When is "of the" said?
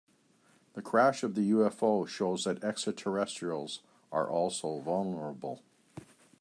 1.21-1.51